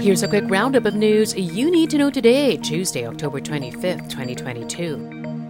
[0.00, 5.47] Here's a quick roundup of news you need to know today, Tuesday, October 25th, 2022.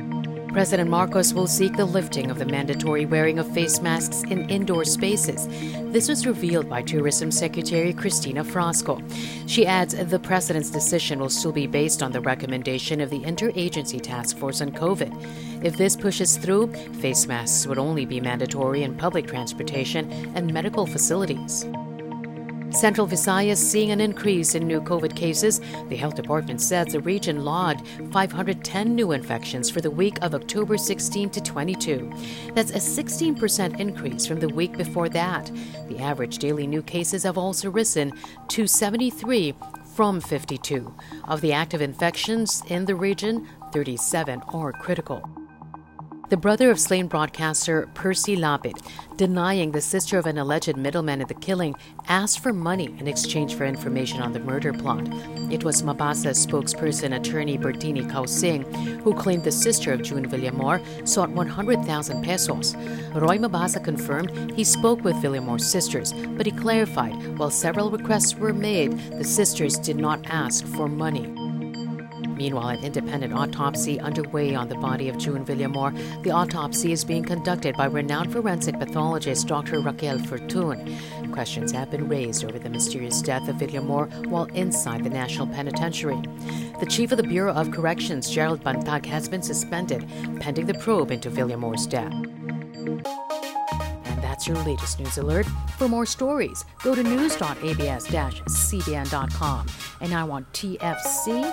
[0.59, 4.85] President Marcos will seek the lifting of the mandatory wearing of face masks in indoor
[4.85, 5.47] spaces.
[5.93, 9.01] This was revealed by Tourism Secretary Christina Frasco.
[9.49, 14.03] She adds the president's decision will still be based on the recommendation of the Interagency
[14.03, 15.65] Task Force on COVID.
[15.65, 20.87] If this pushes through, face masks would only be mandatory in public transportation and medical
[20.87, 21.67] facilities.
[22.71, 25.61] Central Visayas seeing an increase in new COVID cases.
[25.89, 30.77] The health department says the region logged 510 new infections for the week of October
[30.77, 32.13] 16 to 22.
[32.55, 35.51] That's a 16% increase from the week before that.
[35.89, 38.13] The average daily new cases have also risen
[38.49, 39.55] to 73
[39.95, 40.95] from 52.
[41.25, 45.29] Of the active infections in the region, 37 are critical
[46.29, 48.83] the brother of slain broadcaster Percy Lapid,
[49.17, 51.75] denying the sister of an alleged middleman in the killing,
[52.07, 55.09] asked for money in exchange for information on the murder plot.
[55.51, 58.63] It was Mabasa's spokesperson attorney Berteni Causing
[59.03, 62.75] who claimed the sister of Jun Villamor sought 100,000 pesos.
[63.15, 68.53] Roy Mabasa confirmed he spoke with Villamor's sisters, but he clarified while several requests were
[68.53, 71.48] made, the sisters did not ask for money.
[72.39, 75.93] Meanwhile, an independent autopsy underway on the body of Jun Villamor.
[76.23, 79.81] The autopsy is being conducted by renowned forensic pathologist Dr.
[79.81, 81.33] Raquel Fortun.
[81.33, 86.23] Questions have been raised over the mysterious death of Villamor while inside the National Penitentiary.
[86.79, 91.11] The chief of the Bureau of Corrections, Gerald Bantag, has been suspended pending the probe
[91.11, 92.15] into Villamor's death.
[94.49, 95.47] Your latest news alert.
[95.77, 99.67] For more stories, go to news.abs-cbn.com
[100.01, 101.49] and now on tfc.tv.